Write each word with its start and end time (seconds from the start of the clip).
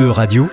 E-Radio, 0.00 0.48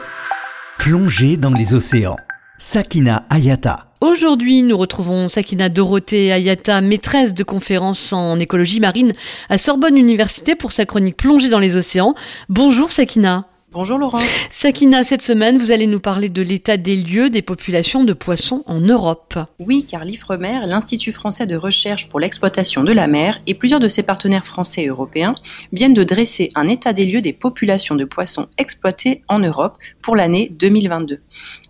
plongée 0.78 1.38
dans 1.38 1.52
les 1.52 1.74
océans. 1.74 2.18
Sakina 2.58 3.24
Ayata. 3.30 3.86
Aujourd'hui, 4.02 4.62
nous 4.62 4.78
retrouvons 4.78 5.30
Sakina 5.30 5.70
Dorothée 5.70 6.34
Ayata, 6.34 6.82
maîtresse 6.82 7.34
de 7.34 7.46
conférences 7.46 8.12
en 8.12 8.40
écologie 8.40 8.82
marine 8.82 9.14
à 9.48 9.58
Sorbonne 9.58 9.98
Université 9.98 10.56
pour 10.56 10.74
sa 10.74 10.86
chronique 10.86 11.16
Plongée 11.16 11.48
dans 11.48 11.60
les 11.60 11.78
océans. 11.78 12.14
Bonjour 12.50 12.92
Sakina. 12.92 13.46
Bonjour 13.78 14.00
Laurent. 14.00 14.18
Sakina, 14.50 15.04
cette 15.04 15.22
semaine, 15.22 15.60
vous 15.60 15.70
allez 15.70 15.86
nous 15.86 16.00
parler 16.00 16.30
de 16.30 16.42
l'état 16.42 16.78
des 16.78 16.96
lieux 16.96 17.30
des 17.30 17.44
populations 17.44 18.04
de 18.04 18.14
poissons 18.14 18.64
en 18.66 18.82
Europe. 18.82 19.38
Oui, 19.60 19.86
car 19.88 20.04
l'IFREMER, 20.04 20.62
l'Institut 20.66 21.12
français 21.12 21.46
de 21.46 21.56
recherche 21.56 22.10
pour 22.10 22.20
l'exploitation 22.20 22.84
de 22.84 22.92
la 22.92 23.06
mer, 23.06 23.38
et 23.46 23.54
plusieurs 23.54 23.80
de 23.80 23.88
ses 23.88 24.02
partenaires 24.02 24.48
français 24.48 24.82
et 24.82 24.88
européens 24.88 25.36
viennent 25.74 25.94
de 25.94 26.04
dresser 26.04 26.50
un 26.56 26.68
état 26.68 26.92
des 26.92 27.06
lieux 27.06 27.22
des 27.22 27.34
populations 27.34 27.94
de 27.94 28.04
poissons 28.04 28.48
exploitées 28.58 29.22
en 29.28 29.38
Europe 29.38 29.78
pour 30.02 30.16
l'année 30.16 30.50
2022. 30.58 31.20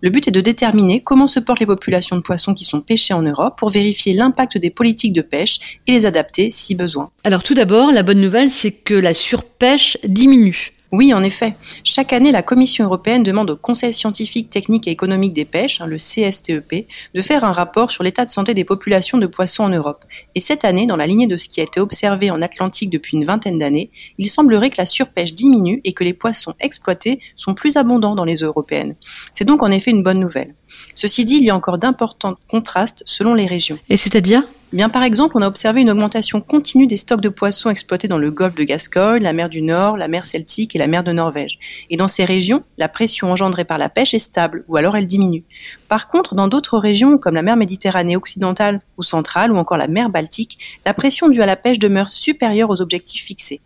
Le 0.00 0.08
but 0.08 0.28
est 0.28 0.30
de 0.30 0.40
déterminer 0.40 1.02
comment 1.02 1.26
se 1.26 1.40
portent 1.40 1.60
les 1.60 1.66
populations 1.66 2.16
de 2.16 2.22
poissons 2.22 2.54
qui 2.54 2.64
sont 2.64 2.80
pêchés 2.80 3.12
en 3.12 3.20
Europe 3.20 3.58
pour 3.58 3.68
vérifier 3.68 4.14
l'impact 4.14 4.56
des 4.56 4.70
politiques 4.70 5.12
de 5.12 5.20
pêche 5.20 5.78
et 5.86 5.92
les 5.92 6.06
adapter 6.06 6.50
si 6.50 6.74
besoin. 6.74 7.10
Alors 7.24 7.42
tout 7.42 7.52
d'abord, 7.52 7.92
la 7.92 8.02
bonne 8.02 8.22
nouvelle, 8.22 8.50
c'est 8.50 8.72
que 8.72 8.94
la 8.94 9.12
surpêche 9.12 9.98
diminue. 10.04 10.72
Oui, 10.90 11.12
en 11.12 11.22
effet. 11.22 11.52
Chaque 11.84 12.14
année, 12.14 12.32
la 12.32 12.42
Commission 12.42 12.84
européenne 12.84 13.22
demande 13.22 13.50
au 13.50 13.56
Conseil 13.56 13.92
scientifique, 13.92 14.48
technique 14.48 14.88
et 14.88 14.90
économique 14.90 15.34
des 15.34 15.44
pêches, 15.44 15.82
hein, 15.82 15.86
le 15.86 15.96
CSTEP, 15.96 16.86
de 17.14 17.22
faire 17.22 17.44
un 17.44 17.52
rapport 17.52 17.90
sur 17.90 18.02
l'état 18.02 18.24
de 18.24 18.30
santé 18.30 18.54
des 18.54 18.64
populations 18.64 19.18
de 19.18 19.26
poissons 19.26 19.64
en 19.64 19.68
Europe. 19.68 20.06
Et 20.34 20.40
cette 20.40 20.64
année, 20.64 20.86
dans 20.86 20.96
la 20.96 21.06
lignée 21.06 21.26
de 21.26 21.36
ce 21.36 21.48
qui 21.48 21.60
a 21.60 21.64
été 21.64 21.78
observé 21.78 22.30
en 22.30 22.40
Atlantique 22.40 22.88
depuis 22.88 23.18
une 23.18 23.24
vingtaine 23.24 23.58
d'années, 23.58 23.90
il 24.16 24.30
semblerait 24.30 24.70
que 24.70 24.78
la 24.78 24.86
surpêche 24.86 25.34
diminue 25.34 25.82
et 25.84 25.92
que 25.92 26.04
les 26.04 26.14
poissons 26.14 26.54
exploités 26.58 27.20
sont 27.36 27.54
plus 27.54 27.76
abondants 27.76 28.14
dans 28.14 28.24
les 28.24 28.42
eaux 28.42 28.46
européennes. 28.46 28.96
C'est 29.32 29.44
donc 29.44 29.62
en 29.62 29.70
effet 29.70 29.90
une 29.90 30.02
bonne 30.02 30.20
nouvelle. 30.20 30.54
Ceci 30.94 31.26
dit, 31.26 31.36
il 31.36 31.44
y 31.44 31.50
a 31.50 31.56
encore 31.56 31.76
d'importants 31.76 32.36
contrastes 32.48 33.02
selon 33.04 33.34
les 33.34 33.46
régions. 33.46 33.78
Et 33.90 33.98
c'est-à-dire? 33.98 34.42
Bien, 34.72 34.88
par 34.88 35.02
exemple, 35.02 35.36
on 35.36 35.42
a 35.42 35.46
observé 35.46 35.80
une 35.80 35.90
augmentation 35.90 36.40
continue 36.40 36.86
des 36.86 36.96
stocks 36.96 37.20
de 37.20 37.28
poissons 37.28 37.70
exploités 37.70 38.08
dans 38.08 38.18
le 38.18 38.30
golfe 38.30 38.54
de 38.54 38.64
Gascogne, 38.64 39.22
la 39.22 39.32
mer 39.32 39.48
du 39.48 39.62
Nord, 39.62 39.96
la 39.96 40.08
mer 40.08 40.24
Celtique 40.24 40.74
et 40.74 40.78
la 40.78 40.86
mer 40.86 41.04
de 41.04 41.12
Norvège. 41.12 41.58
Et 41.90 41.96
dans 41.96 42.08
ces 42.08 42.24
régions, 42.24 42.62
la 42.76 42.88
pression 42.88 43.30
engendrée 43.30 43.64
par 43.64 43.78
la 43.78 43.88
pêche 43.88 44.14
est 44.14 44.18
stable, 44.18 44.64
ou 44.68 44.76
alors 44.76 44.96
elle 44.96 45.06
diminue. 45.06 45.44
Par 45.88 46.08
contre, 46.08 46.34
dans 46.34 46.48
d'autres 46.48 46.78
régions, 46.78 47.18
comme 47.18 47.34
la 47.34 47.42
mer 47.42 47.56
Méditerranée 47.56 48.16
occidentale 48.16 48.80
ou 48.96 49.02
centrale, 49.02 49.52
ou 49.52 49.56
encore 49.56 49.78
la 49.78 49.88
mer 49.88 50.10
Baltique, 50.10 50.58
la 50.84 50.94
pression 50.94 51.28
due 51.28 51.42
à 51.42 51.46
la 51.46 51.56
pêche 51.56 51.78
demeure 51.78 52.10
supérieure 52.10 52.70
aux 52.70 52.80
objectifs 52.80 53.24
fixés. 53.24 53.60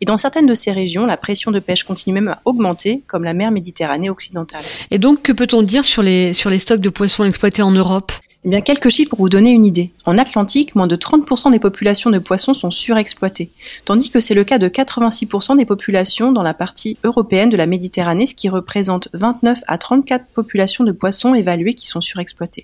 Et 0.00 0.04
dans 0.04 0.18
certaines 0.18 0.46
de 0.46 0.54
ces 0.54 0.72
régions, 0.72 1.06
la 1.06 1.16
pression 1.16 1.50
de 1.50 1.58
pêche 1.58 1.84
continue 1.84 2.14
même 2.14 2.28
à 2.28 2.40
augmenter, 2.44 3.02
comme 3.06 3.24
la 3.24 3.34
mer 3.34 3.50
Méditerranée 3.50 4.10
occidentale. 4.10 4.64
Et 4.90 4.98
donc, 4.98 5.22
que 5.22 5.32
peut-on 5.32 5.62
dire 5.62 5.84
sur 5.84 6.02
les, 6.02 6.32
sur 6.32 6.50
les 6.50 6.58
stocks 6.58 6.80
de 6.80 6.90
poissons 6.90 7.24
exploités 7.24 7.62
en 7.62 7.70
Europe? 7.70 8.12
Eh 8.46 8.48
bien, 8.48 8.60
quelques 8.60 8.90
chiffres 8.90 9.10
pour 9.10 9.18
vous 9.18 9.28
donner 9.28 9.50
une 9.50 9.64
idée. 9.64 9.90
En 10.04 10.18
Atlantique, 10.18 10.76
moins 10.76 10.86
de 10.86 10.94
30% 10.94 11.50
des 11.50 11.58
populations 11.58 12.10
de 12.10 12.20
poissons 12.20 12.54
sont 12.54 12.70
surexploitées, 12.70 13.50
tandis 13.84 14.08
que 14.08 14.20
c'est 14.20 14.34
le 14.34 14.44
cas 14.44 14.58
de 14.58 14.68
86% 14.68 15.56
des 15.56 15.64
populations 15.64 16.30
dans 16.30 16.44
la 16.44 16.54
partie 16.54 16.96
européenne 17.02 17.50
de 17.50 17.56
la 17.56 17.66
Méditerranée, 17.66 18.24
ce 18.24 18.36
qui 18.36 18.48
représente 18.48 19.08
29 19.14 19.58
à 19.66 19.78
34 19.78 20.26
populations 20.26 20.84
de 20.84 20.92
poissons 20.92 21.34
évaluées 21.34 21.74
qui 21.74 21.88
sont 21.88 22.00
surexploitées. 22.00 22.62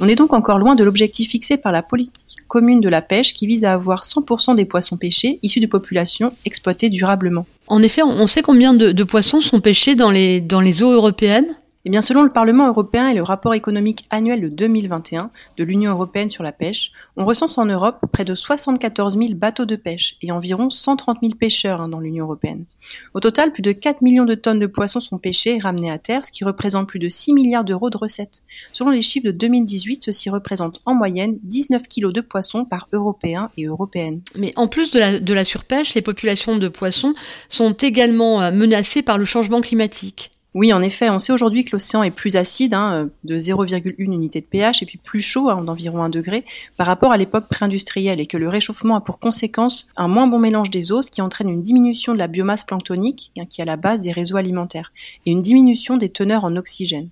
On 0.00 0.08
est 0.08 0.16
donc 0.16 0.34
encore 0.34 0.58
loin 0.58 0.74
de 0.74 0.84
l'objectif 0.84 1.30
fixé 1.30 1.56
par 1.56 1.72
la 1.72 1.82
politique 1.82 2.36
commune 2.46 2.82
de 2.82 2.90
la 2.90 3.00
pêche 3.00 3.32
qui 3.32 3.46
vise 3.46 3.64
à 3.64 3.72
avoir 3.72 4.02
100% 4.02 4.54
des 4.54 4.66
poissons 4.66 4.98
pêchés 4.98 5.38
issus 5.42 5.60
de 5.60 5.66
populations 5.66 6.34
exploitées 6.44 6.90
durablement. 6.90 7.46
En 7.68 7.82
effet, 7.82 8.02
on 8.02 8.26
sait 8.26 8.42
combien 8.42 8.74
de, 8.74 9.02
poissons 9.04 9.40
sont 9.40 9.62
pêchés 9.62 9.94
dans 9.94 10.10
les 10.10 10.82
eaux 10.82 10.92
européennes 10.92 11.56
eh 11.84 11.90
bien, 11.90 12.00
selon 12.00 12.22
le 12.22 12.32
Parlement 12.32 12.68
européen 12.68 13.08
et 13.08 13.14
le 13.14 13.24
rapport 13.24 13.54
économique 13.54 14.04
annuel 14.10 14.40
de 14.40 14.48
2021 14.48 15.30
de 15.56 15.64
l'Union 15.64 15.90
européenne 15.90 16.30
sur 16.30 16.44
la 16.44 16.52
pêche, 16.52 16.92
on 17.16 17.24
recense 17.24 17.58
en 17.58 17.64
Europe 17.64 17.98
près 18.12 18.24
de 18.24 18.36
74 18.36 19.18
000 19.18 19.34
bateaux 19.34 19.64
de 19.64 19.74
pêche 19.74 20.16
et 20.22 20.30
environ 20.30 20.70
130 20.70 21.18
000 21.22 21.34
pêcheurs 21.34 21.80
hein, 21.80 21.88
dans 21.88 21.98
l'Union 21.98 22.26
européenne. 22.26 22.66
Au 23.14 23.20
total, 23.20 23.50
plus 23.50 23.62
de 23.62 23.72
4 23.72 24.00
millions 24.02 24.24
de 24.24 24.36
tonnes 24.36 24.60
de 24.60 24.66
poissons 24.66 25.00
sont 25.00 25.18
pêchées 25.18 25.56
et 25.56 25.60
ramenées 25.60 25.90
à 25.90 25.98
terre, 25.98 26.24
ce 26.24 26.30
qui 26.30 26.44
représente 26.44 26.88
plus 26.88 27.00
de 27.00 27.08
6 27.08 27.32
milliards 27.32 27.64
d'euros 27.64 27.90
de 27.90 27.96
recettes. 27.96 28.42
Selon 28.72 28.90
les 28.90 29.02
chiffres 29.02 29.26
de 29.26 29.32
2018, 29.32 30.04
ceci 30.04 30.30
représente 30.30 30.80
en 30.86 30.94
moyenne 30.94 31.38
19 31.42 31.88
kilos 31.88 32.12
de 32.12 32.20
poissons 32.20 32.64
par 32.64 32.88
Européen 32.92 33.50
et 33.56 33.64
Européenne. 33.64 34.20
Mais 34.36 34.52
en 34.54 34.68
plus 34.68 34.92
de 34.92 35.00
la, 35.00 35.18
de 35.18 35.34
la 35.34 35.44
surpêche, 35.44 35.94
les 35.94 36.02
populations 36.02 36.56
de 36.58 36.68
poissons 36.68 37.14
sont 37.48 37.72
également 37.72 38.40
euh, 38.40 38.52
menacées 38.52 39.02
par 39.02 39.18
le 39.18 39.24
changement 39.24 39.60
climatique. 39.60 40.31
Oui, 40.54 40.74
en 40.74 40.82
effet, 40.82 41.08
on 41.08 41.18
sait 41.18 41.32
aujourd'hui 41.32 41.64
que 41.64 41.70
l'océan 41.72 42.02
est 42.02 42.10
plus 42.10 42.36
acide, 42.36 42.74
hein, 42.74 42.92
euh, 42.92 43.06
de 43.24 43.38
0,1 43.38 43.94
unité 43.96 44.42
de 44.42 44.46
pH, 44.46 44.82
et 44.82 44.86
puis 44.86 44.98
plus 44.98 45.20
chaud, 45.20 45.48
hein, 45.48 45.62
d'environ 45.62 46.02
1 46.02 46.10
degré, 46.10 46.44
par 46.76 46.86
rapport 46.86 47.10
à 47.10 47.16
l'époque 47.16 47.48
pré-industrielle, 47.48 48.20
et 48.20 48.26
que 48.26 48.36
le 48.36 48.50
réchauffement 48.50 48.96
a 48.96 49.00
pour 49.00 49.18
conséquence 49.18 49.88
un 49.96 50.08
moins 50.08 50.26
bon 50.26 50.38
mélange 50.38 50.68
des 50.68 50.92
eaux, 50.92 51.00
ce 51.00 51.10
qui 51.10 51.22
entraîne 51.22 51.48
une 51.48 51.62
diminution 51.62 52.12
de 52.12 52.18
la 52.18 52.26
biomasse 52.26 52.64
planctonique, 52.64 53.32
hein, 53.38 53.46
qui 53.48 53.62
est 53.62 53.62
à 53.62 53.66
la 53.66 53.76
base 53.76 54.00
des 54.00 54.12
réseaux 54.12 54.36
alimentaires, 54.36 54.92
et 55.24 55.30
une 55.30 55.40
diminution 55.40 55.96
des 55.96 56.10
teneurs 56.10 56.44
en 56.44 56.54
oxygène. 56.56 57.08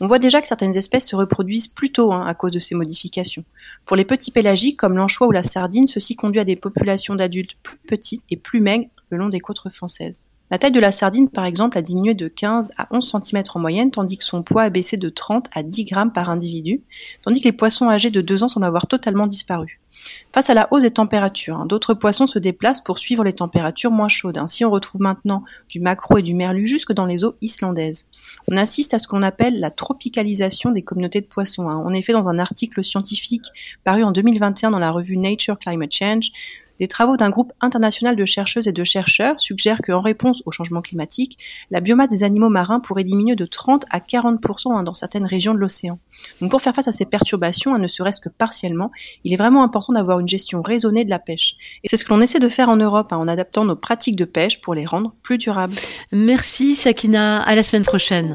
On 0.00 0.06
voit 0.06 0.18
déjà 0.18 0.40
que 0.40 0.48
certaines 0.48 0.76
espèces 0.76 1.08
se 1.08 1.16
reproduisent 1.16 1.68
plus 1.68 1.92
tôt 1.92 2.12
hein, 2.12 2.26
à 2.26 2.32
cause 2.32 2.52
de 2.52 2.58
ces 2.58 2.74
modifications. 2.74 3.44
Pour 3.84 3.96
les 3.96 4.04
petits 4.06 4.30
pélagiques 4.30 4.78
comme 4.78 4.96
l'anchois 4.96 5.26
ou 5.26 5.32
la 5.32 5.42
sardine, 5.42 5.88
ceci 5.88 6.16
conduit 6.16 6.40
à 6.40 6.44
des 6.44 6.56
populations 6.56 7.16
d'adultes 7.16 7.56
plus 7.62 7.78
petites 7.86 8.22
et 8.30 8.36
plus 8.36 8.60
maigres 8.60 8.88
le 9.10 9.18
long 9.18 9.28
des 9.28 9.40
côtes 9.40 9.60
françaises. 9.70 10.24
La 10.50 10.58
taille 10.58 10.72
de 10.72 10.80
la 10.80 10.92
sardine, 10.92 11.28
par 11.28 11.44
exemple, 11.44 11.76
a 11.76 11.82
diminué 11.82 12.14
de 12.14 12.28
15 12.28 12.70
à 12.78 12.88
11 12.90 13.14
cm 13.22 13.42
en 13.54 13.60
moyenne, 13.60 13.90
tandis 13.90 14.16
que 14.16 14.24
son 14.24 14.42
poids 14.42 14.62
a 14.62 14.70
baissé 14.70 14.96
de 14.96 15.08
30 15.08 15.46
à 15.54 15.62
10 15.62 15.84
grammes 15.84 16.12
par 16.12 16.30
individu, 16.30 16.82
tandis 17.22 17.40
que 17.40 17.48
les 17.48 17.52
poissons 17.52 17.88
âgés 17.88 18.10
de 18.10 18.20
2 18.20 18.44
ans 18.44 18.48
semblent 18.48 18.66
avoir 18.66 18.86
totalement 18.86 19.26
disparu. 19.26 19.78
Face 20.32 20.50
à 20.50 20.54
la 20.54 20.68
hausse 20.70 20.82
des 20.82 20.90
températures, 20.90 21.56
hein, 21.56 21.66
d'autres 21.66 21.94
poissons 21.94 22.26
se 22.26 22.38
déplacent 22.38 22.82
pour 22.82 22.98
suivre 22.98 23.24
les 23.24 23.32
températures 23.32 23.90
moins 23.90 24.08
chaudes. 24.08 24.38
Ainsi, 24.38 24.64
on 24.64 24.70
retrouve 24.70 25.00
maintenant 25.00 25.44
du 25.68 25.80
maquereau 25.80 26.18
et 26.18 26.22
du 26.22 26.34
merlu 26.34 26.66
jusque 26.66 26.92
dans 26.92 27.06
les 27.06 27.24
eaux 27.24 27.34
islandaises. 27.40 28.06
On 28.50 28.56
assiste 28.56 28.94
à 28.94 28.98
ce 28.98 29.08
qu'on 29.08 29.22
appelle 29.22 29.58
la 29.58 29.70
tropicalisation 29.70 30.70
des 30.70 30.82
communautés 30.82 31.20
de 31.20 31.26
poissons. 31.26 31.68
Hein. 31.68 31.76
En 31.76 31.92
effet, 31.92 32.12
dans 32.12 32.28
un 32.28 32.38
article 32.38 32.84
scientifique 32.84 33.46
paru 33.84 34.04
en 34.04 34.12
2021 34.12 34.70
dans 34.70 34.78
la 34.78 34.90
revue 34.90 35.16
Nature 35.16 35.58
Climate 35.58 35.92
Change, 35.92 36.30
des 36.78 36.88
travaux 36.88 37.16
d'un 37.16 37.30
groupe 37.30 37.52
international 37.60 38.16
de 38.16 38.24
chercheuses 38.24 38.68
et 38.68 38.72
de 38.72 38.84
chercheurs 38.84 39.40
suggèrent 39.40 39.80
qu'en 39.82 40.00
réponse 40.00 40.42
au 40.46 40.50
changement 40.50 40.82
climatique, 40.82 41.38
la 41.70 41.80
biomasse 41.80 42.08
des 42.08 42.22
animaux 42.22 42.48
marins 42.48 42.80
pourrait 42.80 43.04
diminuer 43.04 43.36
de 43.36 43.46
30 43.46 43.84
à 43.90 44.00
40% 44.00 44.72
hein, 44.72 44.82
dans 44.82 44.94
certaines 44.94 45.26
régions 45.26 45.54
de 45.54 45.58
l'océan. 45.58 45.98
Donc 46.40 46.50
pour 46.50 46.60
faire 46.60 46.74
face 46.74 46.88
à 46.88 46.92
ces 46.92 47.06
perturbations, 47.06 47.74
hein, 47.74 47.78
ne 47.78 47.88
serait-ce 47.88 48.20
que 48.20 48.28
partiellement, 48.28 48.90
il 49.24 49.32
est 49.32 49.36
vraiment 49.36 49.62
important 49.62 49.92
d'avoir 49.92 50.20
une 50.20 50.28
gestion 50.28 50.62
raisonnée 50.62 51.04
de 51.04 51.10
la 51.10 51.18
pêche. 51.18 51.56
Et 51.84 51.88
c'est 51.88 51.96
ce 51.96 52.04
que 52.04 52.12
l'on 52.12 52.20
essaie 52.20 52.38
de 52.38 52.48
faire 52.48 52.68
en 52.68 52.76
Europe 52.76 53.12
hein, 53.12 53.16
en 53.16 53.28
adaptant 53.28 53.64
nos 53.64 53.76
pratiques 53.76 54.16
de 54.16 54.24
pêche 54.24 54.60
pour 54.60 54.74
les 54.74 54.86
rendre 54.86 55.14
plus 55.22 55.38
durables. 55.38 55.74
Merci 56.12 56.74
Sakina, 56.74 57.42
à 57.42 57.54
la 57.54 57.62
semaine 57.62 57.84
prochaine. 57.84 58.34